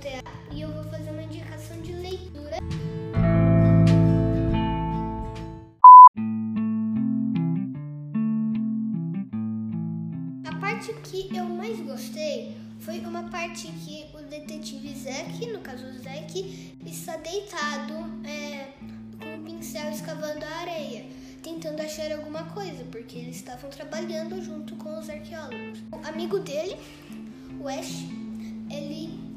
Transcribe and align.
teatro 0.00 0.32
e 0.50 0.62
eu 0.62 0.72
vou 0.72 0.82
fazer 0.84 1.10
uma 1.10 1.22
indicação 1.22 1.80
de 1.82 1.92
leitura. 1.92 2.56
A 10.46 10.54
parte 10.58 10.92
que 11.04 11.36
eu 11.36 11.44
mais 11.44 11.78
gostei 11.80 12.56
foi 12.80 13.00
uma 13.00 13.24
parte 13.24 13.68
que 13.68 14.06
o 14.14 14.22
detetive 14.22 14.94
Zack, 14.94 15.46
no 15.52 15.60
caso 15.60 15.84
o 15.86 15.98
Zack, 15.98 16.78
está 16.86 17.16
deitado 17.18 17.94
é, 18.24 18.68
com 19.22 19.34
o 19.36 19.44
pincel 19.44 19.90
escavando 19.90 20.44
a 20.46 20.60
areia, 20.60 21.04
tentando 21.42 21.82
achar 21.82 22.10
alguma 22.10 22.44
coisa, 22.44 22.84
porque 22.90 23.18
eles 23.18 23.36
estavam 23.36 23.68
trabalhando 23.68 24.42
junto 24.42 24.74
com 24.76 24.98
os 24.98 25.10
arqueólogos. 25.10 25.78
O 25.92 26.08
amigo 26.08 26.38
dele, 26.38 26.76
o 27.60 27.68
Ash, 27.68 28.06
ele 28.70 29.29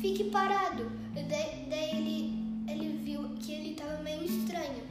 fique 0.00 0.24
parado. 0.24 0.90
Daí, 1.14 1.66
daí 1.68 1.90
ele, 1.90 2.64
ele 2.66 3.02
viu 3.04 3.28
que 3.38 3.52
ele 3.52 3.70
estava 3.72 4.02
meio 4.02 4.24
estranho. 4.24 4.82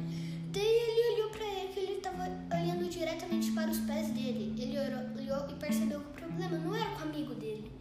Daí 0.51 0.63
ele 0.63 1.15
olhou 1.15 1.29
para 1.31 1.45
ele 1.45 1.73
que 1.73 1.79
ele 1.79 1.91
estava 1.93 2.29
olhando 2.53 2.89
diretamente 2.89 3.51
para 3.51 3.69
os 3.69 3.79
pés 3.79 4.07
dele. 4.09 4.53
Ele 4.57 4.77
olhou 4.77 5.49
e 5.49 5.53
percebeu 5.55 5.99
que 6.01 6.23
o 6.23 6.27
problema 6.27 6.57
não 6.59 6.75
era 6.75 6.89
com 6.91 6.99
o 6.99 7.09
amigo 7.09 7.33
dele, 7.35 7.71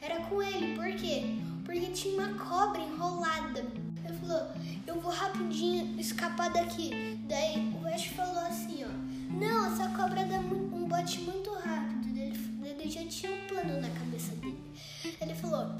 era 0.00 0.20
com 0.20 0.42
ele. 0.42 0.74
Por 0.74 0.92
quê? 0.94 1.24
Porque 1.64 1.86
tinha 1.86 2.14
uma 2.20 2.38
cobra 2.38 2.82
enrolada. 2.82 3.60
Ele 4.04 4.18
falou: 4.20 4.48
Eu 4.86 5.00
vou 5.00 5.10
rapidinho 5.10 5.98
escapar 5.98 6.50
daqui. 6.50 6.90
Daí 7.26 7.72
o 7.82 7.86
Ash 7.86 8.06
falou 8.08 8.44
assim: 8.46 8.84
Ó, 8.84 9.34
não, 9.34 9.66
essa 9.66 9.88
cobra 9.88 10.24
dá 10.24 10.38
um 10.38 10.86
bote 10.86 11.20
muito 11.22 11.50
rápido. 11.50 12.04
Ele, 12.16 12.90
já 12.90 13.04
tinha 13.06 13.32
um 13.32 13.43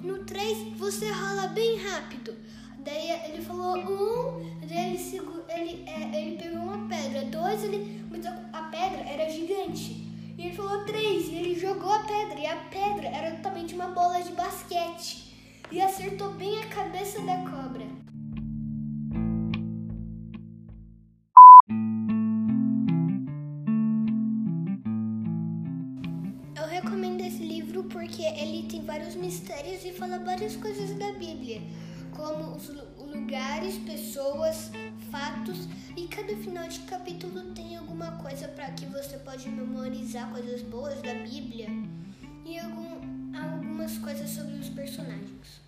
No 0.04 0.18
3 0.18 0.76
você 0.76 1.10
rola 1.10 1.48
bem 1.48 1.78
rápido. 1.78 2.36
Daí 2.80 3.10
ele 3.26 3.42
falou 3.42 3.78
um, 3.78 4.58
daí 4.68 4.94
ele, 4.94 5.20
ele, 5.48 5.84
é, 5.88 6.20
ele 6.20 6.36
pegou 6.36 6.60
uma 6.60 6.86
pedra, 6.86 7.24
dois, 7.24 7.64
ele, 7.64 8.04
mas 8.10 8.26
a 8.26 8.62
pedra 8.64 9.00
era 9.00 9.30
gigante. 9.30 10.06
E 10.36 10.42
ele 10.42 10.54
falou 10.54 10.84
três, 10.84 11.28
e 11.28 11.36
ele 11.36 11.58
jogou 11.58 11.90
a 11.90 12.00
pedra, 12.00 12.38
e 12.38 12.46
a 12.46 12.56
pedra 12.56 13.08
era 13.08 13.36
totalmente 13.36 13.74
uma 13.74 13.86
bola 13.86 14.20
de 14.20 14.32
basquete. 14.32 15.34
E 15.72 15.80
acertou 15.80 16.32
bem 16.32 16.62
a 16.62 16.66
cabeça 16.66 17.22
da 17.22 17.38
cobra. 17.38 17.86
Porque 27.90 28.22
ele 28.22 28.68
tem 28.68 28.84
vários 28.84 29.14
mistérios 29.14 29.84
e 29.84 29.92
fala 29.92 30.18
várias 30.18 30.56
coisas 30.56 30.96
da 30.98 31.12
Bíblia 31.12 31.62
como 32.14 32.56
os 32.56 32.70
lugares, 33.12 33.76
pessoas, 33.78 34.70
fatos 35.10 35.68
e 35.96 36.06
cada 36.06 36.34
final 36.36 36.66
de 36.68 36.80
capítulo 36.80 37.52
tem 37.54 37.76
alguma 37.76 38.12
coisa 38.12 38.48
para 38.48 38.70
que 38.70 38.86
você 38.86 39.18
pode 39.18 39.48
memorizar 39.48 40.30
coisas 40.30 40.62
boas 40.62 41.00
da 41.02 41.14
Bíblia 41.14 41.68
e 42.44 42.58
algum, 42.58 43.36
algumas 43.36 43.98
coisas 43.98 44.30
sobre 44.30 44.54
os 44.54 44.68
personagens. 44.68 45.60